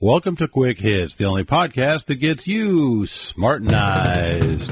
Welcome 0.00 0.36
to 0.36 0.46
Quick 0.46 0.78
Hits, 0.78 1.16
the 1.16 1.24
only 1.24 1.42
podcast 1.42 2.04
that 2.04 2.20
gets 2.20 2.46
you 2.46 3.00
smartenized. 3.00 4.68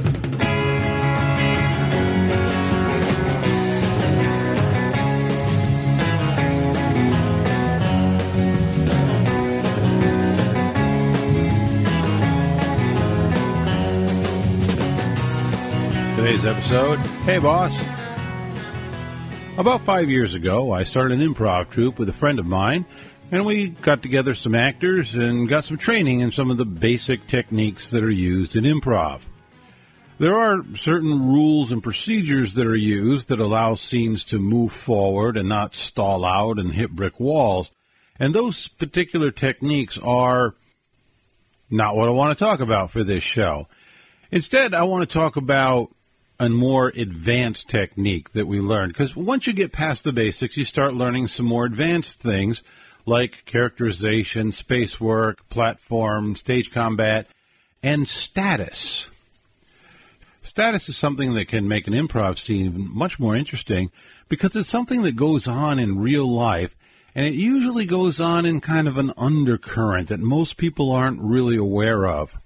Today's 16.14 16.44
episode, 16.44 17.00
Hey 17.24 17.40
Boss. 17.40 17.76
About 19.58 19.80
five 19.80 20.08
years 20.08 20.34
ago, 20.34 20.70
I 20.70 20.84
started 20.84 21.20
an 21.20 21.34
improv 21.34 21.70
troupe 21.70 21.98
with 21.98 22.08
a 22.08 22.12
friend 22.12 22.38
of 22.38 22.46
mine 22.46 22.86
and 23.30 23.44
we 23.44 23.68
got 23.68 24.02
together 24.02 24.34
some 24.34 24.54
actors 24.54 25.14
and 25.14 25.48
got 25.48 25.64
some 25.64 25.78
training 25.78 26.20
in 26.20 26.30
some 26.30 26.50
of 26.50 26.58
the 26.58 26.64
basic 26.64 27.26
techniques 27.26 27.90
that 27.90 28.04
are 28.04 28.10
used 28.10 28.56
in 28.56 28.64
improv. 28.64 29.20
There 30.18 30.38
are 30.38 30.64
certain 30.76 31.28
rules 31.28 31.72
and 31.72 31.82
procedures 31.82 32.54
that 32.54 32.66
are 32.66 32.74
used 32.74 33.28
that 33.28 33.40
allow 33.40 33.74
scenes 33.74 34.24
to 34.26 34.38
move 34.38 34.72
forward 34.72 35.36
and 35.36 35.48
not 35.48 35.74
stall 35.74 36.24
out 36.24 36.58
and 36.58 36.72
hit 36.72 36.90
brick 36.90 37.20
walls. 37.20 37.70
And 38.18 38.34
those 38.34 38.68
particular 38.68 39.30
techniques 39.30 39.98
are 39.98 40.54
not 41.68 41.96
what 41.96 42.08
I 42.08 42.12
want 42.12 42.36
to 42.38 42.44
talk 42.44 42.60
about 42.60 42.92
for 42.92 43.04
this 43.04 43.22
show. 43.22 43.68
Instead, 44.30 44.72
I 44.72 44.84
want 44.84 45.08
to 45.08 45.12
talk 45.12 45.36
about 45.36 45.90
a 46.38 46.48
more 46.48 46.88
advanced 46.88 47.68
technique 47.68 48.32
that 48.32 48.46
we 48.46 48.60
learned. 48.60 48.92
Because 48.92 49.16
once 49.16 49.46
you 49.46 49.52
get 49.52 49.72
past 49.72 50.04
the 50.04 50.12
basics, 50.12 50.56
you 50.56 50.64
start 50.64 50.94
learning 50.94 51.28
some 51.28 51.46
more 51.46 51.64
advanced 51.66 52.20
things 52.20 52.62
like 53.06 53.44
characterization, 53.44 54.52
space 54.52 55.00
work, 55.00 55.48
platform, 55.48 56.36
stage 56.36 56.72
combat, 56.72 57.28
and 57.82 58.06
status. 58.06 59.08
Status 60.42 60.88
is 60.88 60.96
something 60.96 61.34
that 61.34 61.48
can 61.48 61.66
make 61.66 61.86
an 61.86 61.92
improv 61.92 62.38
scene 62.38 62.88
much 62.92 63.18
more 63.18 63.36
interesting 63.36 63.90
because 64.28 64.54
it's 64.54 64.68
something 64.68 65.02
that 65.02 65.16
goes 65.16 65.48
on 65.48 65.78
in 65.78 65.98
real 65.98 66.30
life 66.30 66.76
and 67.16 67.26
it 67.26 67.34
usually 67.34 67.86
goes 67.86 68.20
on 68.20 68.44
in 68.44 68.60
kind 68.60 68.86
of 68.86 68.98
an 68.98 69.12
undercurrent 69.16 70.08
that 70.08 70.20
most 70.20 70.56
people 70.56 70.92
aren't 70.92 71.20
really 71.20 71.56
aware 71.56 72.06
of. 72.06 72.36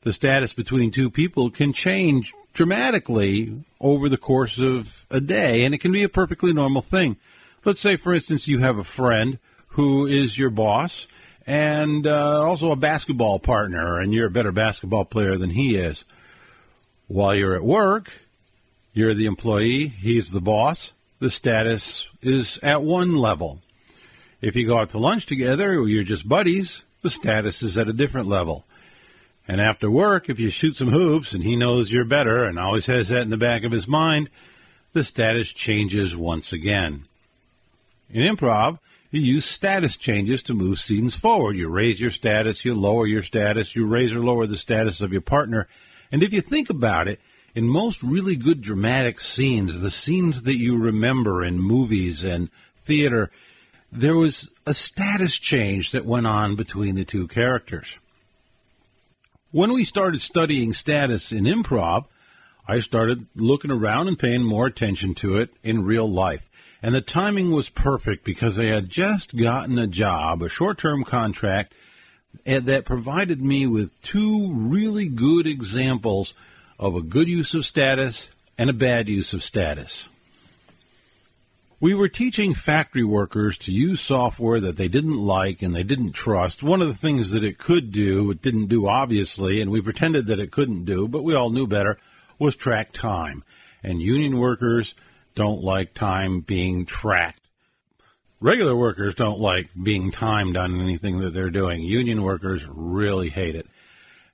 The 0.00 0.12
status 0.12 0.52
between 0.52 0.90
two 0.90 1.08
people 1.08 1.50
can 1.50 1.72
change 1.72 2.34
dramatically 2.52 3.64
over 3.80 4.08
the 4.08 4.16
course 4.16 4.58
of 4.58 5.06
a 5.10 5.20
day 5.20 5.64
and 5.64 5.74
it 5.74 5.78
can 5.78 5.92
be 5.92 6.02
a 6.02 6.08
perfectly 6.08 6.52
normal 6.52 6.82
thing. 6.82 7.16
Let's 7.64 7.80
say, 7.80 7.96
for 7.96 8.12
instance, 8.12 8.48
you 8.48 8.58
have 8.58 8.78
a 8.78 8.84
friend 8.84 9.38
who 9.68 10.06
is 10.06 10.36
your 10.36 10.50
boss 10.50 11.06
and 11.46 12.06
uh, 12.06 12.42
also 12.42 12.72
a 12.72 12.76
basketball 12.76 13.38
partner, 13.38 14.00
and 14.00 14.12
you're 14.12 14.26
a 14.26 14.30
better 14.30 14.50
basketball 14.50 15.04
player 15.04 15.36
than 15.36 15.50
he 15.50 15.76
is. 15.76 16.04
While 17.06 17.36
you're 17.36 17.54
at 17.54 17.64
work, 17.64 18.10
you're 18.92 19.14
the 19.14 19.26
employee, 19.26 19.86
he's 19.86 20.30
the 20.30 20.40
boss. 20.40 20.92
The 21.20 21.30
status 21.30 22.08
is 22.20 22.58
at 22.64 22.82
one 22.82 23.14
level. 23.14 23.60
If 24.40 24.56
you 24.56 24.66
go 24.66 24.78
out 24.78 24.90
to 24.90 24.98
lunch 24.98 25.26
together 25.26 25.72
you're 25.86 26.02
just 26.02 26.28
buddies, 26.28 26.82
the 27.02 27.10
status 27.10 27.62
is 27.62 27.78
at 27.78 27.88
a 27.88 27.92
different 27.92 28.26
level. 28.26 28.64
And 29.46 29.60
after 29.60 29.88
work, 29.88 30.28
if 30.28 30.40
you 30.40 30.50
shoot 30.50 30.74
some 30.74 30.88
hoops 30.88 31.32
and 31.32 31.44
he 31.44 31.54
knows 31.54 31.90
you're 31.90 32.04
better 32.04 32.44
and 32.44 32.58
always 32.58 32.86
has 32.86 33.08
that 33.10 33.22
in 33.22 33.30
the 33.30 33.36
back 33.36 33.62
of 33.62 33.70
his 33.70 33.86
mind, 33.86 34.30
the 34.94 35.04
status 35.04 35.52
changes 35.52 36.16
once 36.16 36.52
again. 36.52 37.04
In 38.12 38.22
improv, 38.22 38.78
you 39.10 39.20
use 39.20 39.46
status 39.46 39.96
changes 39.96 40.44
to 40.44 40.54
move 40.54 40.78
scenes 40.78 41.16
forward. 41.16 41.56
You 41.56 41.68
raise 41.68 42.00
your 42.00 42.10
status, 42.10 42.64
you 42.64 42.74
lower 42.74 43.06
your 43.06 43.22
status, 43.22 43.74
you 43.74 43.86
raise 43.86 44.12
or 44.12 44.20
lower 44.20 44.46
the 44.46 44.56
status 44.56 45.00
of 45.00 45.12
your 45.12 45.22
partner. 45.22 45.66
And 46.10 46.22
if 46.22 46.32
you 46.32 46.42
think 46.42 46.68
about 46.70 47.08
it, 47.08 47.20
in 47.54 47.66
most 47.68 48.02
really 48.02 48.36
good 48.36 48.60
dramatic 48.60 49.20
scenes, 49.20 49.78
the 49.78 49.90
scenes 49.90 50.42
that 50.44 50.56
you 50.56 50.78
remember 50.78 51.44
in 51.44 51.58
movies 51.58 52.24
and 52.24 52.50
theater, 52.84 53.30
there 53.90 54.16
was 54.16 54.50
a 54.66 54.74
status 54.74 55.38
change 55.38 55.92
that 55.92 56.06
went 56.06 56.26
on 56.26 56.56
between 56.56 56.94
the 56.94 57.04
two 57.04 57.28
characters. 57.28 57.98
When 59.50 59.72
we 59.74 59.84
started 59.84 60.22
studying 60.22 60.72
status 60.72 61.32
in 61.32 61.44
improv, 61.44 62.06
I 62.66 62.80
started 62.80 63.26
looking 63.34 63.70
around 63.70 64.08
and 64.08 64.18
paying 64.18 64.42
more 64.42 64.66
attention 64.66 65.14
to 65.16 65.38
it 65.38 65.50
in 65.62 65.84
real 65.84 66.08
life. 66.08 66.48
And 66.82 66.94
the 66.94 67.00
timing 67.00 67.52
was 67.52 67.68
perfect 67.68 68.24
because 68.24 68.58
I 68.58 68.64
had 68.64 68.90
just 68.90 69.36
gotten 69.36 69.78
a 69.78 69.86
job, 69.86 70.42
a 70.42 70.48
short-term 70.48 71.04
contract, 71.04 71.74
eh, 72.44 72.58
that 72.58 72.84
provided 72.84 73.40
me 73.40 73.68
with 73.68 74.02
two 74.02 74.52
really 74.52 75.08
good 75.08 75.46
examples 75.46 76.34
of 76.80 76.96
a 76.96 77.02
good 77.02 77.28
use 77.28 77.54
of 77.54 77.64
status 77.64 78.28
and 78.58 78.68
a 78.68 78.72
bad 78.72 79.08
use 79.08 79.32
of 79.32 79.44
status. 79.44 80.08
We 81.78 81.94
were 81.94 82.08
teaching 82.08 82.54
factory 82.54 83.04
workers 83.04 83.58
to 83.58 83.72
use 83.72 84.00
software 84.00 84.60
that 84.60 84.76
they 84.76 84.88
didn't 84.88 85.18
like 85.18 85.62
and 85.62 85.74
they 85.74 85.82
didn't 85.82 86.12
trust. 86.12 86.62
One 86.62 86.80
of 86.80 86.88
the 86.88 86.94
things 86.94 87.32
that 87.32 87.44
it 87.44 87.58
could 87.58 87.92
do, 87.92 88.30
it 88.30 88.42
didn't 88.42 88.66
do 88.66 88.88
obviously, 88.88 89.60
and 89.60 89.70
we 89.70 89.80
pretended 89.80 90.28
that 90.28 90.38
it 90.38 90.52
couldn't 90.52 90.84
do, 90.84 91.08
but 91.08 91.24
we 91.24 91.34
all 91.34 91.50
knew 91.50 91.66
better, 91.66 91.98
was 92.38 92.54
track 92.54 92.92
time. 92.92 93.42
And 93.82 94.00
union 94.00 94.38
workers 94.38 94.94
don't 95.34 95.62
like 95.62 95.94
time 95.94 96.40
being 96.40 96.86
tracked. 96.86 97.40
Regular 98.40 98.74
workers 98.74 99.14
don't 99.14 99.38
like 99.38 99.70
being 99.80 100.10
timed 100.10 100.56
on 100.56 100.80
anything 100.80 101.20
that 101.20 101.32
they're 101.32 101.50
doing. 101.50 101.82
Union 101.82 102.22
workers 102.22 102.66
really 102.68 103.28
hate 103.28 103.54
it. 103.54 103.66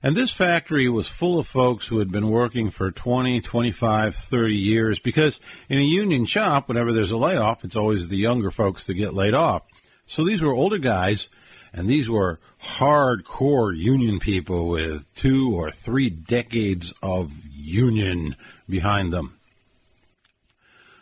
And 0.01 0.15
this 0.15 0.31
factory 0.31 0.87
was 0.87 1.07
full 1.07 1.39
of 1.39 1.47
folks 1.47 1.85
who 1.85 1.99
had 1.99 2.11
been 2.11 2.29
working 2.29 2.71
for 2.71 2.89
20, 2.89 3.41
25, 3.41 4.15
30 4.15 4.55
years 4.55 4.99
because 4.99 5.39
in 5.67 5.77
a 5.77 5.83
union 5.83 6.25
shop, 6.25 6.69
whenever 6.69 6.93
there's 6.93 7.11
a 7.11 7.17
layoff, 7.17 7.65
it's 7.65 7.75
always 7.75 8.07
the 8.07 8.17
younger 8.17 8.49
folks 8.49 8.87
that 8.87 8.93
get 8.93 9.13
laid 9.13 9.33
off. 9.33 9.63
So 10.07 10.25
these 10.25 10.41
were 10.41 10.53
older 10.53 10.77
guys 10.77 11.27
and 11.73 11.87
these 11.87 12.09
were 12.09 12.39
hardcore 12.63 13.77
union 13.77 14.19
people 14.19 14.69
with 14.69 15.13
two 15.15 15.53
or 15.55 15.69
three 15.69 16.09
decades 16.09 16.93
of 17.03 17.31
union 17.51 18.35
behind 18.67 19.13
them. 19.13 19.38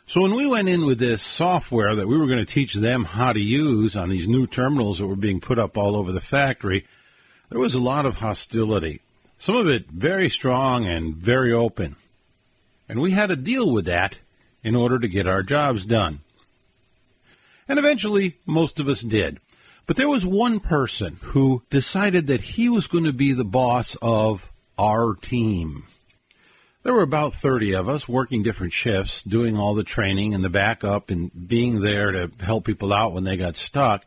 So 0.09 0.21
when 0.21 0.35
we 0.35 0.47
went 0.47 0.69
in 0.69 0.85
with 0.85 0.99
this 0.99 1.21
software 1.21 1.97
that 1.97 2.07
we 2.07 2.17
were 2.17 2.27
going 2.27 2.39
to 2.39 2.45
teach 2.45 2.73
them 2.73 3.03
how 3.03 3.33
to 3.33 3.41
use 3.41 3.97
on 3.97 4.07
these 4.07 4.25
new 4.25 4.47
terminals 4.47 4.99
that 4.99 5.07
were 5.07 5.17
being 5.17 5.41
put 5.41 5.59
up 5.59 5.77
all 5.77 5.97
over 5.97 6.13
the 6.13 6.21
factory, 6.21 6.85
there 7.49 7.59
was 7.59 7.73
a 7.73 7.81
lot 7.81 8.05
of 8.05 8.15
hostility. 8.15 9.01
Some 9.37 9.57
of 9.57 9.67
it 9.67 9.89
very 9.89 10.29
strong 10.29 10.85
and 10.85 11.13
very 11.13 11.51
open. 11.51 11.97
And 12.87 13.01
we 13.01 13.11
had 13.11 13.27
to 13.27 13.35
deal 13.35 13.69
with 13.69 13.85
that 13.85 14.17
in 14.63 14.77
order 14.77 14.97
to 14.97 15.09
get 15.09 15.27
our 15.27 15.43
jobs 15.43 15.85
done. 15.85 16.21
And 17.67 17.77
eventually, 17.77 18.37
most 18.45 18.79
of 18.79 18.87
us 18.87 19.01
did. 19.01 19.41
But 19.87 19.97
there 19.97 20.07
was 20.07 20.25
one 20.25 20.61
person 20.61 21.17
who 21.21 21.63
decided 21.69 22.27
that 22.27 22.39
he 22.39 22.69
was 22.69 22.87
going 22.87 23.03
to 23.03 23.13
be 23.13 23.33
the 23.33 23.43
boss 23.43 23.97
of 24.01 24.49
our 24.77 25.15
team. 25.15 25.83
There 26.83 26.93
were 26.93 27.01
about 27.01 27.33
30 27.33 27.73
of 27.73 27.89
us 27.89 28.07
working 28.07 28.43
different 28.43 28.71
shifts, 28.71 29.23
doing 29.23 29.57
all 29.57 29.73
the 29.73 29.83
training 29.83 30.33
and 30.33 30.43
the 30.43 30.49
backup 30.49 31.09
and 31.09 31.31
being 31.47 31.81
there 31.81 32.11
to 32.11 32.31
help 32.39 32.65
people 32.65 32.93
out 32.93 33.13
when 33.13 33.23
they 33.23 33.35
got 33.35 33.57
stuck. 33.57 34.05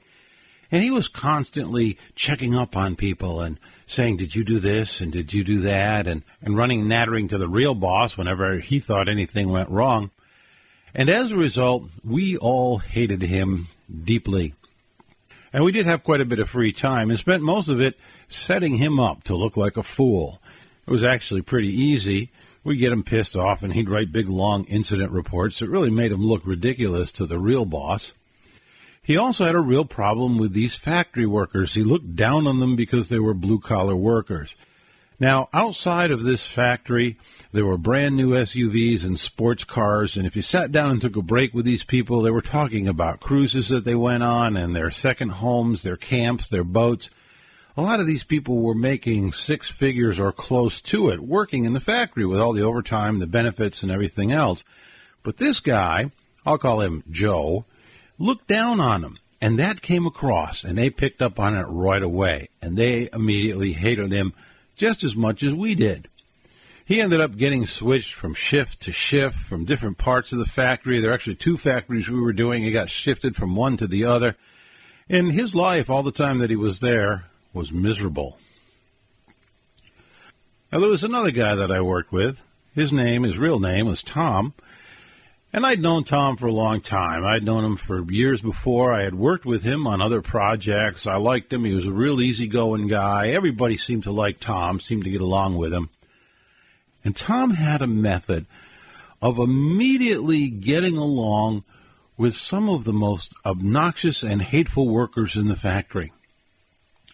And 0.70 0.82
he 0.82 0.90
was 0.90 1.08
constantly 1.08 1.98
checking 2.14 2.54
up 2.54 2.76
on 2.76 2.94
people 2.94 3.40
and 3.40 3.58
saying, 3.86 4.18
did 4.18 4.34
you 4.34 4.44
do 4.44 4.60
this 4.60 5.00
and 5.00 5.10
did 5.10 5.34
you 5.34 5.42
do 5.42 5.60
that? 5.62 6.06
And, 6.06 6.22
and 6.42 6.56
running 6.56 6.86
nattering 6.86 7.28
to 7.28 7.38
the 7.38 7.48
real 7.48 7.74
boss 7.74 8.16
whenever 8.16 8.60
he 8.60 8.78
thought 8.78 9.08
anything 9.08 9.50
went 9.50 9.70
wrong. 9.70 10.10
And 10.94 11.10
as 11.10 11.32
a 11.32 11.36
result, 11.36 11.90
we 12.04 12.36
all 12.36 12.78
hated 12.78 13.20
him 13.20 13.66
deeply. 14.04 14.54
And 15.52 15.64
we 15.64 15.72
did 15.72 15.86
have 15.86 16.04
quite 16.04 16.20
a 16.20 16.24
bit 16.24 16.38
of 16.38 16.48
free 16.48 16.72
time 16.72 17.10
and 17.10 17.18
spent 17.18 17.42
most 17.42 17.68
of 17.68 17.80
it 17.80 17.98
setting 18.28 18.76
him 18.76 19.00
up 19.00 19.24
to 19.24 19.36
look 19.36 19.56
like 19.56 19.76
a 19.76 19.82
fool. 19.82 20.40
It 20.86 20.90
was 20.90 21.04
actually 21.04 21.42
pretty 21.42 21.68
easy 21.68 22.30
we 22.62 22.76
get 22.76 22.92
him 22.92 23.02
pissed 23.02 23.36
off, 23.36 23.62
and 23.62 23.72
he'd 23.72 23.88
write 23.88 24.12
big, 24.12 24.28
long 24.28 24.64
incident 24.64 25.12
reports 25.12 25.58
that 25.58 25.70
really 25.70 25.90
made 25.90 26.12
him 26.12 26.22
look 26.22 26.46
ridiculous 26.46 27.12
to 27.12 27.26
the 27.26 27.38
real 27.38 27.64
boss. 27.64 28.12
He 29.02 29.16
also 29.16 29.46
had 29.46 29.54
a 29.54 29.60
real 29.60 29.86
problem 29.86 30.36
with 30.36 30.52
these 30.52 30.74
factory 30.74 31.26
workers. 31.26 31.72
He 31.72 31.82
looked 31.82 32.14
down 32.16 32.46
on 32.46 32.60
them 32.60 32.76
because 32.76 33.08
they 33.08 33.18
were 33.18 33.34
blue 33.34 33.58
collar 33.58 33.96
workers. 33.96 34.54
Now, 35.18 35.48
outside 35.52 36.10
of 36.10 36.22
this 36.22 36.46
factory, 36.46 37.18
there 37.52 37.66
were 37.66 37.76
brand 37.76 38.16
new 38.16 38.30
SUVs 38.30 39.04
and 39.04 39.20
sports 39.20 39.64
cars, 39.64 40.16
and 40.16 40.26
if 40.26 40.36
you 40.36 40.42
sat 40.42 40.72
down 40.72 40.90
and 40.90 41.00
took 41.00 41.16
a 41.16 41.22
break 41.22 41.52
with 41.52 41.64
these 41.64 41.84
people, 41.84 42.22
they 42.22 42.30
were 42.30 42.40
talking 42.40 42.88
about 42.88 43.20
cruises 43.20 43.68
that 43.68 43.84
they 43.84 43.94
went 43.94 44.22
on 44.22 44.56
and 44.56 44.74
their 44.74 44.90
second 44.90 45.30
homes, 45.30 45.82
their 45.82 45.96
camps, 45.96 46.48
their 46.48 46.64
boats 46.64 47.10
a 47.80 47.82
lot 47.82 48.00
of 48.00 48.06
these 48.06 48.24
people 48.24 48.58
were 48.60 48.74
making 48.74 49.32
six 49.32 49.70
figures 49.70 50.20
or 50.20 50.32
close 50.32 50.82
to 50.82 51.08
it, 51.08 51.18
working 51.18 51.64
in 51.64 51.72
the 51.72 51.80
factory 51.80 52.26
with 52.26 52.38
all 52.38 52.52
the 52.52 52.64
overtime, 52.64 53.18
the 53.18 53.26
benefits, 53.26 53.82
and 53.82 53.90
everything 53.90 54.32
else. 54.32 54.64
But 55.22 55.38
this 55.38 55.60
guy, 55.60 56.10
I'll 56.44 56.58
call 56.58 56.82
him 56.82 57.02
Joe, 57.10 57.64
looked 58.18 58.46
down 58.46 58.80
on 58.80 59.00
them. 59.00 59.16
And 59.40 59.60
that 59.60 59.80
came 59.80 60.04
across, 60.04 60.64
and 60.64 60.76
they 60.76 60.90
picked 60.90 61.22
up 61.22 61.40
on 61.40 61.56
it 61.56 61.62
right 61.62 62.02
away, 62.02 62.50
and 62.60 62.76
they 62.76 63.08
immediately 63.10 63.72
hated 63.72 64.12
him 64.12 64.34
just 64.76 65.02
as 65.02 65.16
much 65.16 65.42
as 65.42 65.54
we 65.54 65.74
did. 65.74 66.06
He 66.84 67.00
ended 67.00 67.22
up 67.22 67.34
getting 67.34 67.64
switched 67.64 68.12
from 68.12 68.34
shift 68.34 68.82
to 68.82 68.92
shift 68.92 69.36
from 69.36 69.64
different 69.64 69.96
parts 69.96 70.32
of 70.32 70.38
the 70.38 70.44
factory. 70.44 71.00
There 71.00 71.12
are 71.12 71.14
actually 71.14 71.36
two 71.36 71.56
factories 71.56 72.10
we 72.10 72.20
were 72.20 72.34
doing. 72.34 72.62
He 72.62 72.72
got 72.72 72.90
shifted 72.90 73.36
from 73.36 73.56
one 73.56 73.78
to 73.78 73.86
the 73.86 74.04
other. 74.04 74.36
In 75.08 75.30
his 75.30 75.54
life, 75.54 75.88
all 75.88 76.02
the 76.02 76.12
time 76.12 76.40
that 76.40 76.50
he 76.50 76.56
was 76.56 76.80
there, 76.80 77.24
was 77.52 77.72
miserable. 77.72 78.38
Now, 80.72 80.80
there 80.80 80.88
was 80.88 81.04
another 81.04 81.32
guy 81.32 81.56
that 81.56 81.72
I 81.72 81.80
worked 81.80 82.12
with. 82.12 82.40
His 82.74 82.92
name, 82.92 83.24
his 83.24 83.38
real 83.38 83.58
name, 83.58 83.86
was 83.86 84.02
Tom. 84.02 84.54
And 85.52 85.66
I'd 85.66 85.80
known 85.80 86.04
Tom 86.04 86.36
for 86.36 86.46
a 86.46 86.52
long 86.52 86.80
time. 86.80 87.24
I'd 87.24 87.42
known 87.42 87.64
him 87.64 87.76
for 87.76 88.08
years 88.12 88.40
before. 88.40 88.94
I 88.94 89.02
had 89.02 89.16
worked 89.16 89.44
with 89.44 89.64
him 89.64 89.88
on 89.88 90.00
other 90.00 90.22
projects. 90.22 91.08
I 91.08 91.16
liked 91.16 91.52
him. 91.52 91.64
He 91.64 91.74
was 91.74 91.88
a 91.88 91.92
real 91.92 92.20
easygoing 92.20 92.86
guy. 92.86 93.30
Everybody 93.30 93.76
seemed 93.76 94.04
to 94.04 94.12
like 94.12 94.38
Tom, 94.38 94.78
seemed 94.78 95.04
to 95.04 95.10
get 95.10 95.20
along 95.20 95.56
with 95.56 95.74
him. 95.74 95.90
And 97.04 97.16
Tom 97.16 97.50
had 97.50 97.82
a 97.82 97.88
method 97.88 98.46
of 99.20 99.40
immediately 99.40 100.48
getting 100.50 100.96
along 100.96 101.64
with 102.16 102.36
some 102.36 102.68
of 102.68 102.84
the 102.84 102.92
most 102.92 103.34
obnoxious 103.44 104.22
and 104.22 104.40
hateful 104.40 104.88
workers 104.88 105.34
in 105.34 105.48
the 105.48 105.56
factory. 105.56 106.12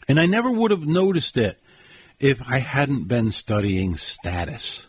And 0.08 0.20
I 0.20 0.26
never 0.26 0.50
would 0.50 0.70
have 0.70 0.86
noticed 0.86 1.36
it 1.36 1.58
if 2.18 2.42
I 2.48 2.58
hadn't 2.58 3.08
been 3.08 3.32
studying 3.32 3.96
status. 3.96 4.86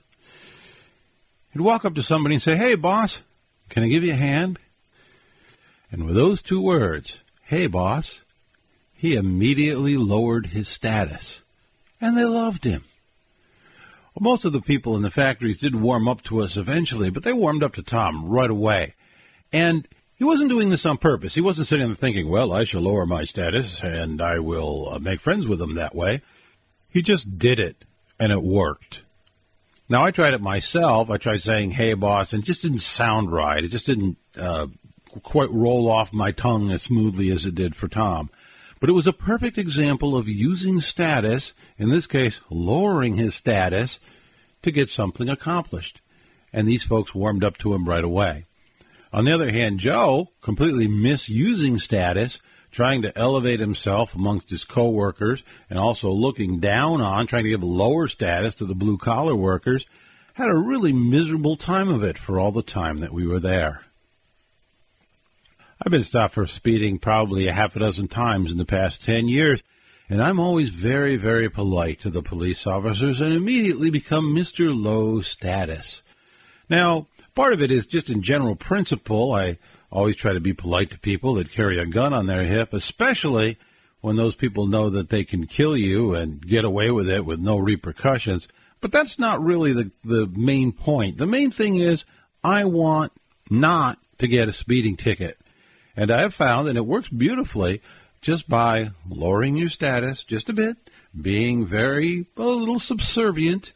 He'd 1.51 1.61
walk 1.61 1.85
up 1.85 1.95
to 1.95 2.03
somebody 2.03 2.35
and 2.35 2.41
say, 2.41 2.55
Hey, 2.55 2.75
boss, 2.75 3.21
can 3.69 3.83
I 3.83 3.87
give 3.87 4.03
you 4.03 4.13
a 4.13 4.15
hand? 4.15 4.59
And 5.91 6.05
with 6.05 6.15
those 6.15 6.41
two 6.41 6.61
words, 6.61 7.19
Hey, 7.43 7.67
boss, 7.67 8.21
he 8.93 9.15
immediately 9.15 9.97
lowered 9.97 10.45
his 10.45 10.67
status. 10.67 11.41
And 11.99 12.17
they 12.17 12.25
loved 12.25 12.63
him. 12.63 12.83
Well, 14.13 14.31
most 14.31 14.45
of 14.45 14.53
the 14.53 14.61
people 14.61 14.95
in 14.95 15.01
the 15.01 15.09
factories 15.09 15.59
did 15.59 15.75
warm 15.75 16.07
up 16.07 16.23
to 16.23 16.41
us 16.41 16.57
eventually, 16.57 17.09
but 17.09 17.23
they 17.23 17.33
warmed 17.33 17.63
up 17.63 17.75
to 17.75 17.83
Tom 17.83 18.25
right 18.29 18.49
away. 18.49 18.95
And 19.51 19.87
he 20.17 20.23
wasn't 20.23 20.49
doing 20.49 20.69
this 20.69 20.85
on 20.85 20.97
purpose. 20.97 21.35
He 21.35 21.41
wasn't 21.41 21.67
sitting 21.67 21.87
there 21.87 21.95
thinking, 21.95 22.27
well, 22.27 22.51
I 22.51 22.63
shall 22.63 22.81
lower 22.81 23.05
my 23.05 23.23
status 23.23 23.81
and 23.81 24.21
I 24.21 24.39
will 24.39 24.89
uh, 24.89 24.99
make 24.99 25.19
friends 25.19 25.47
with 25.47 25.59
them 25.59 25.75
that 25.75 25.95
way. 25.95 26.21
He 26.89 27.01
just 27.03 27.37
did 27.37 27.59
it 27.59 27.85
and 28.19 28.31
it 28.31 28.41
worked. 28.41 29.03
Now 29.89 30.03
I 30.03 30.11
tried 30.11 30.33
it 30.33 30.41
myself. 30.41 31.09
I 31.09 31.17
tried 31.17 31.41
saying, 31.41 31.71
"Hey, 31.71 31.93
boss," 31.93 32.33
and 32.33 32.43
it 32.43 32.45
just 32.45 32.61
didn't 32.61 32.79
sound 32.79 33.31
right. 33.31 33.63
It 33.63 33.69
just 33.69 33.85
didn't 33.85 34.17
uh, 34.35 34.67
quite 35.23 35.49
roll 35.49 35.89
off 35.89 36.11
my 36.11 36.31
tongue 36.31 36.71
as 36.71 36.81
smoothly 36.81 37.31
as 37.31 37.45
it 37.45 37.55
did 37.55 37.73
for 37.73 37.87
Tom. 37.87 38.29
But 38.79 38.89
it 38.89 38.93
was 38.93 39.07
a 39.07 39.13
perfect 39.13 39.57
example 39.57 40.17
of 40.17 40.27
using 40.27 40.81
status, 40.81 41.53
in 41.77 41.89
this 41.89 42.05
case, 42.05 42.41
lowering 42.49 43.15
his 43.15 43.33
status, 43.33 43.99
to 44.63 44.71
get 44.71 44.89
something 44.89 45.29
accomplished. 45.29 46.01
And 46.51 46.67
these 46.67 46.83
folks 46.83 47.15
warmed 47.15 47.43
up 47.43 47.57
to 47.59 47.73
him 47.73 47.87
right 47.87 48.03
away. 48.03 48.45
On 49.13 49.25
the 49.25 49.33
other 49.33 49.51
hand, 49.51 49.79
Joe, 49.79 50.29
completely 50.41 50.87
misusing 50.87 51.79
status, 51.79 52.39
trying 52.71 53.03
to 53.03 53.17
elevate 53.17 53.59
himself 53.59 54.13
amongst 54.15 54.49
his 54.49 54.65
coworkers 54.65 55.43
and 55.69 55.79
also 55.79 56.11
looking 56.11 56.59
down 56.59 57.01
on, 57.01 57.27
trying 57.27 57.43
to 57.43 57.49
give 57.49 57.63
lower 57.63 58.07
status 58.07 58.55
to 58.55 58.65
the 58.65 58.75
blue 58.75 58.97
collar 58.97 59.35
workers, 59.35 59.85
had 60.33 60.49
a 60.49 60.55
really 60.55 60.93
miserable 60.93 61.55
time 61.55 61.89
of 61.89 62.03
it 62.03 62.17
for 62.17 62.39
all 62.39 62.51
the 62.51 62.61
time 62.61 62.99
that 62.99 63.13
we 63.13 63.25
were 63.25 63.39
there. 63.39 63.83
I've 65.81 65.91
been 65.91 66.03
stopped 66.03 66.33
for 66.33 66.45
speeding 66.47 66.99
probably 66.99 67.47
a 67.47 67.53
half 67.53 67.75
a 67.75 67.79
dozen 67.79 68.07
times 68.07 68.51
in 68.51 68.57
the 68.57 68.65
past 68.65 69.03
ten 69.03 69.27
years, 69.27 69.63
and 70.09 70.21
I'm 70.21 70.39
always 70.39 70.69
very, 70.69 71.15
very 71.15 71.49
polite 71.49 72.01
to 72.01 72.09
the 72.09 72.21
police 72.21 72.67
officers 72.67 73.21
and 73.21 73.33
immediately 73.33 73.89
become 73.89 74.35
Mr. 74.35 74.75
Low 74.75 75.21
Status. 75.21 76.01
Now, 76.69 77.07
part 77.37 77.53
of 77.53 77.61
it 77.61 77.71
is 77.71 77.85
just 77.85 78.09
in 78.09 78.23
general 78.23 78.55
principle. 78.55 79.31
I 79.31 79.59
always 79.91 80.15
try 80.15 80.33
to 80.33 80.39
be 80.39 80.53
polite 80.53 80.89
to 80.89 80.99
people 80.99 81.35
that 81.35 81.51
carry 81.51 81.77
a 81.77 81.85
gun 81.85 82.11
on 82.11 82.25
their 82.25 82.43
hip, 82.43 82.73
especially 82.73 83.59
when 84.01 84.15
those 84.15 84.35
people 84.35 84.65
know 84.65 84.89
that 84.89 85.09
they 85.09 85.23
can 85.23 85.45
kill 85.45 85.77
you 85.77 86.15
and 86.15 86.41
get 86.41 86.65
away 86.65 86.89
with 86.89 87.07
it 87.07 87.23
with 87.23 87.39
no 87.39 87.59
repercussions. 87.59 88.47
But 88.81 88.91
that's 88.91 89.19
not 89.19 89.43
really 89.43 89.71
the, 89.71 89.91
the 90.03 90.25
main 90.25 90.71
point. 90.71 91.19
The 91.19 91.27
main 91.27 91.51
thing 91.51 91.75
is 91.75 92.05
I 92.43 92.65
want 92.65 93.11
not 93.51 93.99
to 94.17 94.27
get 94.27 94.49
a 94.49 94.53
speeding 94.53 94.97
ticket. 94.97 95.37
And 95.95 96.09
I 96.09 96.21
have 96.21 96.33
found, 96.33 96.69
and 96.69 96.77
it 96.77 96.85
works 96.85 97.07
beautifully, 97.07 97.83
just 98.19 98.49
by 98.49 98.89
lowering 99.07 99.57
your 99.57 99.69
status 99.69 100.23
just 100.23 100.49
a 100.49 100.53
bit, 100.53 100.75
being 101.19 101.67
very, 101.67 102.25
a 102.35 102.41
little 102.41 102.79
subservient, 102.79 103.73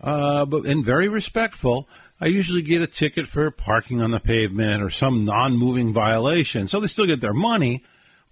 uh, 0.00 0.46
but, 0.46 0.64
and 0.64 0.82
very 0.82 1.08
respectful, 1.08 1.88
I 2.22 2.26
usually 2.26 2.62
get 2.62 2.82
a 2.82 2.86
ticket 2.86 3.26
for 3.26 3.50
parking 3.50 4.00
on 4.00 4.12
the 4.12 4.20
pavement 4.20 4.80
or 4.80 4.90
some 4.90 5.24
non-moving 5.24 5.92
violation. 5.92 6.68
So 6.68 6.78
they 6.78 6.86
still 6.86 7.08
get 7.08 7.20
their 7.20 7.32
money, 7.32 7.82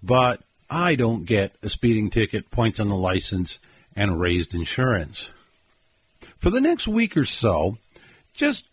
but 0.01 0.39
I 0.69 0.95
don't 0.95 1.25
get 1.25 1.53
a 1.61 1.67
speeding 1.67 2.09
ticket, 2.09 2.49
points 2.49 2.79
on 2.79 2.87
the 2.87 2.95
license, 2.95 3.59
and 3.93 4.17
raised 4.17 4.55
insurance. 4.55 5.29
For 6.37 6.49
the 6.49 6.61
next 6.61 6.87
week 6.87 7.17
or 7.17 7.25
so, 7.25 7.79
just 8.33 8.63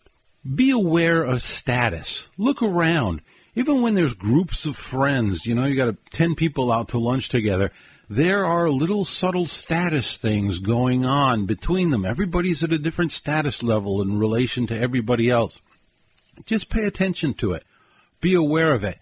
be 0.55 0.71
aware 0.71 1.21
of 1.21 1.41
status. 1.41 2.25
Look 2.37 2.63
around. 2.63 3.19
Even 3.55 3.81
when 3.81 3.93
there's 3.93 4.13
groups 4.13 4.65
of 4.65 4.75
friends, 4.75 5.45
you 5.45 5.55
know, 5.55 5.65
you 5.65 5.75
got 5.75 5.95
10 6.11 6.35
people 6.35 6.71
out 6.71 6.89
to 6.89 6.99
lunch 6.99 7.29
together, 7.29 7.71
there 8.09 8.45
are 8.45 8.69
little 8.69 9.05
subtle 9.05 9.45
status 9.45 10.17
things 10.17 10.59
going 10.59 11.05
on 11.05 11.45
between 11.45 11.89
them. 11.89 12.05
Everybody's 12.05 12.63
at 12.63 12.73
a 12.73 12.79
different 12.79 13.11
status 13.11 13.61
level 13.61 14.01
in 14.01 14.17
relation 14.17 14.67
to 14.67 14.79
everybody 14.79 15.29
else. 15.29 15.61
Just 16.45 16.69
pay 16.69 16.85
attention 16.85 17.33
to 17.35 17.53
it. 17.53 17.63
Be 18.21 18.35
aware 18.35 18.73
of 18.73 18.83
it. 18.83 18.97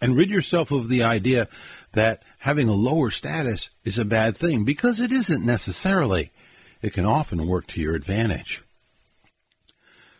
And 0.00 0.16
rid 0.16 0.30
yourself 0.30 0.72
of 0.72 0.88
the 0.88 1.04
idea 1.04 1.48
that 1.92 2.22
having 2.38 2.68
a 2.68 2.74
lower 2.74 3.10
status 3.10 3.70
is 3.84 3.98
a 3.98 4.04
bad 4.04 4.36
thing, 4.36 4.64
because 4.64 5.00
it 5.00 5.12
isn't 5.12 5.44
necessarily. 5.44 6.32
It 6.80 6.92
can 6.94 7.04
often 7.04 7.46
work 7.46 7.68
to 7.68 7.80
your 7.80 7.94
advantage. 7.94 8.62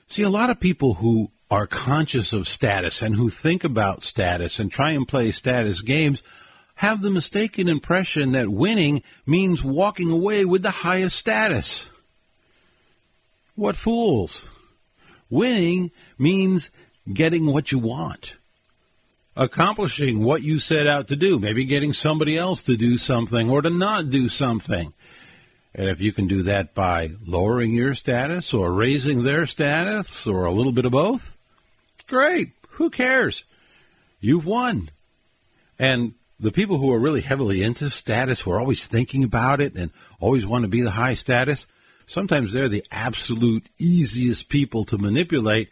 See, 0.06 0.22
a 0.22 0.30
lot 0.30 0.50
of 0.50 0.60
people 0.60 0.94
who 0.94 1.30
are 1.52 1.66
conscious 1.66 2.32
of 2.32 2.48
status 2.48 3.02
and 3.02 3.14
who 3.14 3.28
think 3.28 3.62
about 3.62 4.04
status 4.04 4.58
and 4.58 4.72
try 4.72 4.92
and 4.92 5.06
play 5.06 5.30
status 5.32 5.82
games 5.82 6.22
have 6.74 7.02
the 7.02 7.10
mistaken 7.10 7.68
impression 7.68 8.32
that 8.32 8.48
winning 8.48 9.02
means 9.26 9.62
walking 9.62 10.10
away 10.10 10.46
with 10.46 10.62
the 10.62 10.70
highest 10.70 11.14
status. 11.14 11.90
What 13.54 13.76
fools! 13.76 14.42
Winning 15.28 15.90
means 16.18 16.70
getting 17.12 17.44
what 17.44 17.70
you 17.70 17.80
want. 17.80 18.34
Accomplishing 19.36 20.22
what 20.22 20.40
you 20.40 20.58
set 20.58 20.86
out 20.86 21.08
to 21.08 21.16
do, 21.16 21.38
maybe 21.38 21.66
getting 21.66 21.92
somebody 21.92 22.38
else 22.38 22.62
to 22.62 22.78
do 22.78 22.96
something 22.96 23.50
or 23.50 23.60
to 23.60 23.68
not 23.68 24.08
do 24.08 24.30
something. 24.30 24.94
And 25.74 25.90
if 25.90 26.00
you 26.00 26.12
can 26.12 26.28
do 26.28 26.44
that 26.44 26.74
by 26.74 27.10
lowering 27.26 27.74
your 27.74 27.94
status 27.94 28.54
or 28.54 28.72
raising 28.72 29.22
their 29.22 29.46
status 29.46 30.26
or 30.26 30.46
a 30.46 30.52
little 30.52 30.72
bit 30.72 30.86
of 30.86 30.92
both, 30.92 31.36
great. 32.02 32.52
Who 32.70 32.90
cares? 32.90 33.44
You've 34.20 34.46
won. 34.46 34.90
And 35.78 36.14
the 36.38 36.52
people 36.52 36.78
who 36.78 36.92
are 36.92 36.98
really 36.98 37.20
heavily 37.20 37.62
into 37.62 37.88
status, 37.90 38.40
who 38.40 38.50
are 38.50 38.60
always 38.60 38.86
thinking 38.86 39.24
about 39.24 39.60
it 39.60 39.74
and 39.74 39.90
always 40.20 40.46
want 40.46 40.62
to 40.62 40.68
be 40.68 40.82
the 40.82 40.90
high 40.90 41.14
status, 41.14 41.66
sometimes 42.06 42.52
they're 42.52 42.68
the 42.68 42.84
absolute 42.90 43.68
easiest 43.78 44.48
people 44.48 44.84
to 44.86 44.98
manipulate 44.98 45.70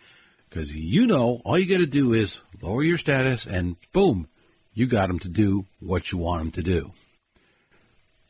because 0.48 0.72
you 0.72 1.06
know 1.06 1.40
all 1.44 1.58
you 1.58 1.66
got 1.66 1.78
to 1.78 1.86
do 1.86 2.12
is 2.12 2.40
lower 2.60 2.82
your 2.82 2.98
status 2.98 3.46
and 3.46 3.76
boom, 3.92 4.28
you 4.74 4.86
got 4.86 5.08
them 5.08 5.18
to 5.20 5.28
do 5.28 5.64
what 5.78 6.10
you 6.10 6.18
want 6.18 6.40
them 6.40 6.50
to 6.52 6.62
do. 6.62 6.92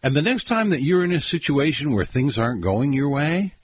And 0.03 0.15
the 0.15 0.23
next 0.23 0.45
time 0.45 0.71
that 0.71 0.83
you're 0.83 1.05
in 1.05 1.13
a 1.13 1.21
situation 1.21 1.93
where 1.93 2.05
things 2.05 2.39
aren't 2.39 2.63
going 2.63 2.93
your 2.93 3.11
way, 3.11 3.55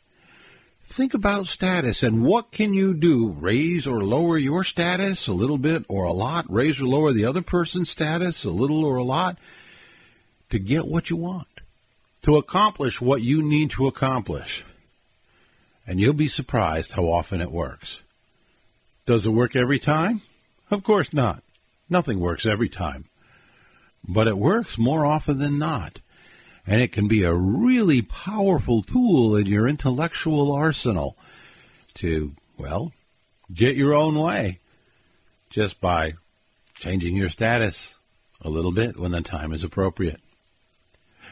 think 0.89 1.15
about 1.15 1.47
status 1.47 2.03
and 2.03 2.25
what 2.25 2.51
can 2.51 2.73
you 2.73 2.95
do? 2.95 3.31
Raise 3.31 3.87
or 3.87 4.03
lower 4.03 4.39
your 4.39 4.65
status 4.65 5.29
a 5.29 5.33
little 5.33 5.59
bit 5.59 5.85
or 5.89 6.05
a 6.05 6.13
lot? 6.13 6.47
Raise 6.49 6.81
or 6.81 6.87
lower 6.87 7.13
the 7.13 7.27
other 7.27 7.43
person's 7.43 7.91
status 7.91 8.45
a 8.45 8.51
little 8.51 8.85
or 8.85 8.97
a 8.97 9.05
lot 9.05 9.39
to 10.51 10.59
get 10.59 10.87
what 10.87 11.11
you 11.11 11.17
want, 11.17 11.49
to 12.23 12.37
accomplish 12.37 13.01
what 13.01 13.21
you 13.21 13.43
need 13.43 13.71
to 13.71 13.87
accomplish. 13.87 14.65
And 15.87 16.01
you'll 16.01 16.15
be 16.15 16.29
surprised 16.29 16.93
how 16.93 17.05
often 17.05 17.41
it 17.41 17.51
works. 17.51 18.01
Does 19.07 19.27
it 19.27 19.31
work 19.31 19.55
every 19.55 19.79
time? 19.79 20.23
Of 20.71 20.83
course 20.83 21.13
not. 21.13 21.43
Nothing 21.89 22.19
works 22.19 22.47
every 22.47 22.69
time. 22.69 23.05
But 24.09 24.29
it 24.29 24.37
works 24.37 24.79
more 24.79 25.05
often 25.05 25.39
than 25.39 25.59
not 25.59 25.99
and 26.67 26.81
it 26.81 26.93
can 26.93 27.09
be 27.09 27.23
a 27.23 27.35
really 27.35 28.03
powerful 28.03 28.83
tool 28.83 29.37
in 29.37 29.47
your 29.47 29.69
intellectual 29.69 30.53
arsenal 30.53 31.17
to, 31.95 32.33
well, 32.59 32.93
get 33.53 33.77
your 33.77 33.95
own 33.95 34.19
way 34.19 34.59
just 35.51 35.81
by 35.81 36.15
changing 36.79 37.17
your 37.17 37.31
status 37.31 37.95
a 38.43 38.51
little 38.51 38.73
bit 38.73 38.99
when 38.99 39.13
the 39.13 39.23
time 39.23 39.53
is 39.53 39.65
appropriate. 39.65 40.21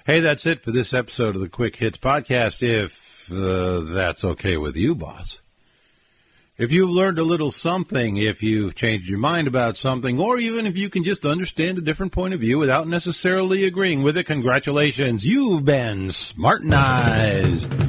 Hey, 0.07 0.21
that's 0.21 0.47
it 0.47 0.63
for 0.63 0.71
this 0.71 0.95
episode 0.95 1.35
of 1.35 1.41
the 1.41 1.49
Quick 1.49 1.77
Hits 1.77 1.99
Podcast, 1.99 2.63
if 2.63 3.31
uh, 3.33 3.81
that's 3.95 4.25
okay 4.25 4.57
with 4.57 4.77
you, 4.77 4.95
boss. 4.95 5.41
If 6.57 6.71
you've 6.71 6.91
learned 6.91 7.19
a 7.19 7.25
little 7.25 7.51
something, 7.51 8.17
if 8.17 8.41
you've 8.41 8.77
changed 8.77 9.09
your 9.09 9.19
mind 9.19 9.49
about 9.49 9.77
something, 9.77 10.21
or 10.21 10.39
even 10.39 10.67
if 10.67 10.77
you 10.77 10.89
can 10.89 11.03
just 11.03 11.27
understand 11.27 11.79
a 11.79 11.81
different 11.81 12.13
point 12.13 12.33
of 12.33 12.39
view 12.39 12.61
without 12.61 12.87
necessarily 12.87 13.65
agreeing 13.65 14.05
with 14.05 14.17
it, 14.17 14.27
congratulations, 14.27 15.27
you've 15.27 15.65
been 15.65 16.11
smartenized. 16.11 17.84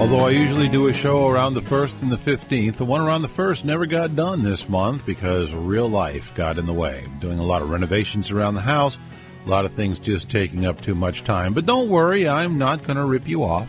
Although 0.00 0.20
I 0.20 0.30
usually 0.30 0.66
do 0.66 0.88
a 0.88 0.94
show 0.94 1.28
around 1.28 1.52
the 1.52 1.60
1st 1.60 2.00
and 2.00 2.10
the 2.10 2.16
15th, 2.16 2.76
the 2.76 2.86
one 2.86 3.02
around 3.02 3.20
the 3.20 3.28
1st 3.28 3.64
never 3.64 3.84
got 3.84 4.16
done 4.16 4.42
this 4.42 4.66
month 4.66 5.04
because 5.04 5.52
real 5.52 5.90
life 5.90 6.34
got 6.34 6.58
in 6.58 6.64
the 6.64 6.72
way. 6.72 7.04
I'm 7.04 7.18
doing 7.18 7.38
a 7.38 7.44
lot 7.44 7.60
of 7.60 7.68
renovations 7.68 8.30
around 8.30 8.54
the 8.54 8.62
house, 8.62 8.96
a 9.44 9.48
lot 9.50 9.66
of 9.66 9.74
things 9.74 9.98
just 9.98 10.30
taking 10.30 10.64
up 10.64 10.80
too 10.80 10.94
much 10.94 11.24
time. 11.24 11.52
But 11.52 11.66
don't 11.66 11.90
worry, 11.90 12.26
I'm 12.26 12.56
not 12.56 12.82
going 12.82 12.96
to 12.96 13.04
rip 13.04 13.28
you 13.28 13.44
off. 13.44 13.68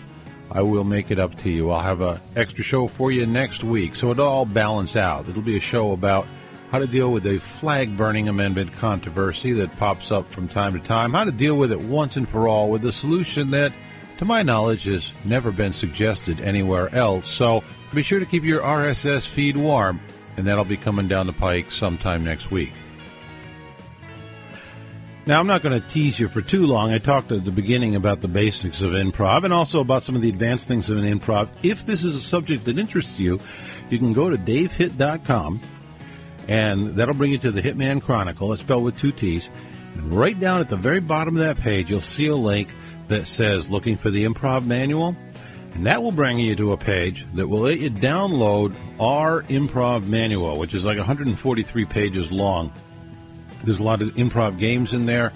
I 0.50 0.62
will 0.62 0.86
make 0.86 1.12
it 1.12 1.20
up 1.20 1.36
to 1.40 1.50
you. 1.50 1.70
I'll 1.70 1.82
have 1.82 2.00
an 2.00 2.22
extra 2.34 2.64
show 2.64 2.88
for 2.88 3.12
you 3.12 3.26
next 3.26 3.62
week, 3.62 3.94
so 3.94 4.12
it'll 4.12 4.26
all 4.26 4.46
balance 4.46 4.96
out. 4.96 5.28
It'll 5.28 5.42
be 5.42 5.58
a 5.58 5.60
show 5.60 5.92
about 5.92 6.26
how 6.72 6.80
to 6.80 6.88
deal 6.88 7.12
with 7.12 7.28
a 7.28 7.40
flag 7.40 7.98
burning 7.98 8.30
amendment 8.30 8.72
controversy 8.72 9.52
that 9.52 9.76
pops 9.76 10.12
up 10.12 10.32
from 10.32 10.48
time 10.48 10.80
to 10.80 10.80
time, 10.80 11.12
how 11.12 11.26
to 11.26 11.32
deal 11.34 11.58
with 11.58 11.74
it 11.74 11.82
once 11.82 12.16
and 12.16 12.28
for 12.28 12.48
all 12.48 12.70
with 12.70 12.86
a 12.86 12.94
solution 12.94 13.52
that 13.52 13.74
to 14.22 14.26
my 14.26 14.44
knowledge, 14.44 14.84
has 14.84 15.12
never 15.26 15.52
been 15.52 15.74
suggested 15.74 16.40
anywhere 16.40 16.94
else. 16.94 17.28
So 17.28 17.64
be 17.92 18.04
sure 18.04 18.20
to 18.20 18.26
keep 18.28 18.44
your 18.44 18.62
RSS 18.62 19.26
feed 19.26 19.58
warm, 19.58 20.00
and 20.38 20.46
that'll 20.46 20.64
be 20.64 20.78
coming 20.78 21.08
down 21.08 21.26
the 21.26 21.34
pike 21.34 21.72
sometime 21.72 22.24
next 22.24 22.52
week. 22.52 22.72
Now, 25.26 25.40
I'm 25.40 25.48
not 25.48 25.64
going 25.64 25.82
to 25.82 25.88
tease 25.88 26.20
you 26.20 26.30
for 26.30 26.44
too 26.44 26.68
long. 26.68 26.92
I 26.92 27.00
talked 27.00 27.32
at 27.32 27.44
the 27.44 27.50
beginning 27.50 27.96
about 27.96 28.22
the 28.22 28.28
basics 28.28 28.82
of 28.82 28.92
improv 28.92 29.44
and 29.44 29.52
also 29.52 29.82
about 29.82 30.04
some 30.04 30.16
of 30.16 30.22
the 30.22 30.30
advanced 30.30 30.68
things 30.68 30.92
of 30.92 31.00
an 31.00 31.20
improv. 31.20 31.50
If 31.64 31.88
this 31.88 32.04
is 32.04 32.16
a 32.16 32.22
subject 32.22 32.66
that 32.66 32.78
interests 32.78 33.20
you, 33.20 33.40
you 33.90 33.98
can 33.98 34.14
go 34.14 34.30
to 34.30 34.38
davehitt.com, 34.38 35.62
and 36.48 36.90
that'll 36.90 37.16
bring 37.16 37.32
you 37.32 37.40
to 37.40 37.50
the 37.50 37.62
Hitman 37.64 38.04
Chronicle. 38.04 38.54
It's 38.54 38.62
spelled 38.62 38.84
with 38.84 39.00
two 39.00 39.14
T's. 39.14 39.50
And 39.96 40.12
right 40.12 40.40
down 40.40 40.62
at 40.62 40.70
the 40.70 40.78
very 40.78 41.00
bottom 41.00 41.38
of 41.38 41.42
that 41.42 41.58
page, 41.58 41.90
you'll 41.90 42.02
see 42.02 42.28
a 42.28 42.36
link 42.36 42.70
that 43.12 43.28
says 43.28 43.70
looking 43.70 43.98
for 43.98 44.10
the 44.10 44.26
improv 44.26 44.66
manual. 44.66 45.16
And 45.74 45.86
that 45.86 46.04
will 46.04 46.12
bring 46.12 46.40
you 46.40 46.56
to 46.58 46.74
a 46.74 46.78
page 46.78 47.26
that 47.36 47.48
will 47.48 47.60
let 47.60 47.80
you 47.80 47.90
download 47.90 48.76
our 49.00 49.44
improv 49.44 50.06
manual, 50.06 50.58
which 50.58 50.74
is 50.74 50.84
like 50.84 50.98
143 50.98 51.86
pages 51.86 52.32
long. 52.32 52.74
There's 53.64 53.80
a 53.80 53.84
lot 53.84 54.02
of 54.02 54.16
improv 54.16 54.58
games 54.58 54.92
in 54.92 55.06
there, 55.06 55.32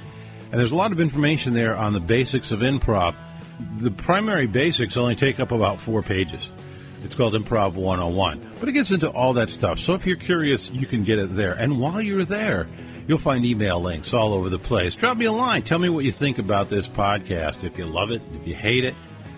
and 0.51 0.59
there's 0.59 0.73
a 0.73 0.75
lot 0.75 0.91
of 0.91 0.99
information 0.99 1.53
there 1.53 1.75
on 1.75 1.93
the 1.93 1.99
basics 1.99 2.51
of 2.51 2.59
improv. 2.59 3.15
The 3.77 3.91
primary 3.91 4.47
basics 4.47 4.97
only 4.97 5.15
take 5.15 5.39
up 5.39 5.51
about 5.51 5.79
four 5.79 6.01
pages. 6.01 6.49
It's 7.03 7.15
called 7.15 7.33
Improv 7.33 7.75
101, 7.75 8.55
but 8.59 8.67
it 8.67 8.71
gets 8.71 8.91
into 8.91 9.09
all 9.09 9.33
that 9.33 9.51
stuff. 9.51 9.79
So 9.79 9.93
if 9.93 10.07
you're 10.07 10.17
curious, 10.17 10.71
you 10.71 10.87
can 10.87 11.03
get 11.03 11.19
it 11.19 11.35
there. 11.35 11.53
And 11.53 11.79
while 11.79 12.01
you're 12.01 12.25
there, 12.25 12.67
You'll 13.07 13.19
find 13.19 13.45
email 13.45 13.79
links 13.79 14.13
all 14.13 14.33
over 14.33 14.49
the 14.49 14.57
place. 14.57 14.95
Drop 14.95 15.17
me 15.17 15.25
a 15.25 15.31
line. 15.31 15.61
Tell 15.61 15.77
me 15.77 15.89
what 15.89 16.05
you 16.05 16.11
think 16.11 16.39
about 16.39 16.69
this 16.69 16.87
podcast. 16.87 17.63
If 17.63 17.77
you 17.77 17.85
love 17.85 18.09
it, 18.11 18.21
if 18.33 18.47
you 18.47 18.55
hate 18.55 18.83
it, 18.83 18.95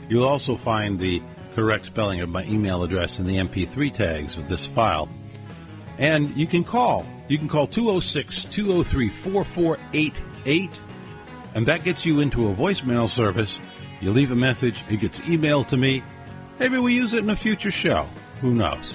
you'll 0.08 0.28
also 0.28 0.56
find 0.56 0.98
the 1.00 1.22
correct 1.54 1.86
spelling 1.86 2.22
of 2.22 2.30
my 2.30 2.46
email 2.46 2.84
address 2.84 3.20
in 3.20 3.28
the 3.28 3.38
MP3 3.38 3.94
tags 3.94 4.38
of 4.38 4.48
this 4.48 4.66
file. 4.66 5.10
And 5.98 6.38
you 6.38 6.48
can 6.48 6.64
call. 6.64 7.06
You 7.28 7.38
can 7.38 7.50
call 7.50 7.68
206 7.68 8.46
203 8.46 9.10
4488, 9.10 10.70
and 11.56 11.66
that 11.66 11.84
gets 11.84 12.06
you 12.06 12.22
into 12.22 12.48
a 12.48 12.54
voicemail 12.54 13.10
service. 13.10 13.60
You 14.00 14.12
leave 14.12 14.32
a 14.32 14.36
message, 14.36 14.84
it 14.90 15.02
gets 15.02 15.20
emailed 15.22 15.68
to 15.70 15.78
me. 15.78 16.04
Maybe 16.60 16.78
we 16.78 16.94
use 16.94 17.14
it 17.14 17.24
in 17.24 17.30
a 17.30 17.36
future 17.36 17.72
show. 17.72 18.08
Who 18.42 18.54
knows? 18.54 18.94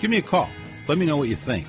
Give 0.00 0.10
me 0.10 0.16
a 0.18 0.22
call. 0.22 0.48
Let 0.88 0.96
me 0.96 1.04
know 1.04 1.16
what 1.16 1.28
you 1.28 1.36
think. 1.36 1.66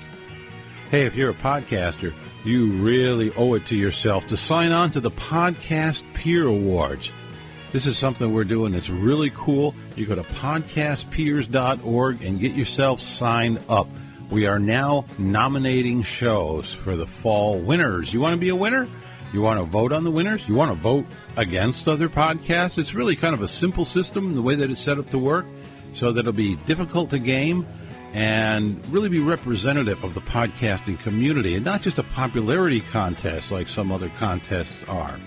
Hey, 0.96 1.04
if 1.04 1.18
you're 1.18 1.32
a 1.32 1.34
podcaster, 1.34 2.14
you 2.46 2.68
really 2.68 3.30
owe 3.36 3.56
it 3.56 3.66
to 3.66 3.75
yourself 3.75 4.28
to 4.28 4.38
sign 4.38 4.72
on 4.72 4.92
to 4.92 5.02
the 5.02 5.12
Podcast 5.12 6.04
Peer 6.14 6.48
Awards. 6.48 7.12
This 7.74 7.86
is 7.86 7.98
something 7.98 8.32
we're 8.32 8.46
doing 8.46 8.72
that's 8.72 8.90
really 8.90 9.30
cool. 9.32 9.75
You 9.98 10.06
go 10.06 10.16
to 10.16 10.24
podcastpeers.org 10.24 12.24
and 12.24 12.40
get 12.40 12.54
yourself 12.54 13.02
signed 13.02 13.60
up. 13.68 13.90
We 14.32 14.48
are 14.48 14.58
now 14.58 15.04
nominating 15.18 16.04
shows 16.04 16.74
for 16.74 16.96
the 16.96 17.06
fall 17.06 17.60
winners. 17.60 18.14
You 18.14 18.22
want 18.22 18.36
to 18.36 18.40
be 18.40 18.48
a 18.48 18.56
winner? 18.56 18.88
You 19.34 19.42
want 19.42 19.60
to 19.60 19.66
vote 19.66 19.92
on 19.92 20.06
the 20.06 20.12
winners? 20.12 20.48
You 20.48 20.56
want 20.56 20.72
to 20.72 20.82
vote 20.82 21.08
against 21.36 21.90
other 21.90 22.08
podcasts? 22.08 22.78
It's 22.78 22.94
really 22.94 23.18
kind 23.18 23.34
of 23.34 23.42
a 23.42 23.50
simple 23.50 23.84
system, 23.84 24.34
the 24.34 24.42
way 24.42 24.56
that 24.56 24.72
it's 24.72 24.80
set 24.80 24.98
up 24.98 25.10
to 25.10 25.20
work, 25.20 25.46
so 25.92 26.14
that 26.14 26.22
it'll 26.22 26.32
be 26.32 26.56
difficult 26.56 27.10
to 27.10 27.20
game 27.20 27.68
and 28.15 28.84
really 28.88 29.10
be 29.10 29.19
representative 29.19 30.03
of 30.05 30.13
the 30.13 30.22
podcasting 30.22 30.98
community 30.98 31.55
and 31.55 31.65
not 31.65 31.81
just 31.81 31.98
a 31.98 32.03
popularity 32.03 32.79
contest 32.79 33.51
like 33.51 33.67
some 33.67 33.91
other 33.91 34.07
contests 34.07 34.86
are. 34.86 35.19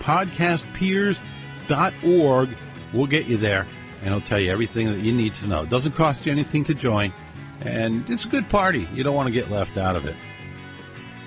Podcastpeers.org 0.00 2.50
will 2.92 3.06
get 3.06 3.24
you 3.26 3.38
there 3.38 3.66
and 4.00 4.08
it'll 4.08 4.20
tell 4.20 4.38
you 4.38 4.52
everything 4.52 4.92
that 4.92 4.98
you 4.98 5.14
need 5.14 5.34
to 5.36 5.46
know. 5.46 5.62
It 5.62 5.70
doesn't 5.70 5.92
cost 5.92 6.26
you 6.26 6.32
anything 6.32 6.64
to 6.64 6.74
join 6.74 7.14
and 7.62 8.10
it's 8.10 8.26
a 8.26 8.28
good 8.28 8.50
party. 8.50 8.86
You 8.92 9.02
don't 9.02 9.16
want 9.16 9.28
to 9.28 9.32
get 9.32 9.50
left 9.50 9.78
out 9.78 9.96
of 9.96 10.04
it. 10.04 10.16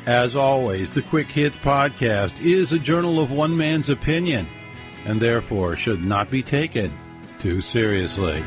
As 0.05 0.35
always, 0.35 0.91
the 0.91 1.01
Quick 1.01 1.31
Hits 1.31 1.57
podcast 1.57 2.45
is 2.45 2.73
a 2.73 2.79
journal 2.79 3.19
of 3.19 3.31
one 3.31 3.57
man's 3.57 3.89
opinion 3.89 4.47
and 5.03 5.19
therefore 5.19 5.75
should 5.75 6.05
not 6.05 6.29
be 6.29 6.43
taken 6.43 6.95
too 7.39 7.59
seriously. 7.59 8.43